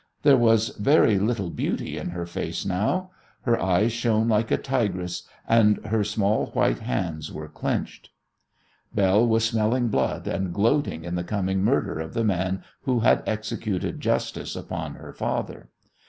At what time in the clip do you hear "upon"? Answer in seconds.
14.55-14.95